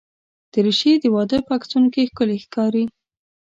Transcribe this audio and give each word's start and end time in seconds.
دریشي 0.53 0.91
د 0.99 1.05
واده 1.15 1.37
په 1.45 1.51
عکسونو 1.57 1.87
کې 1.93 2.09
ښکلي 2.09 2.37
ښکاري. 2.45 2.83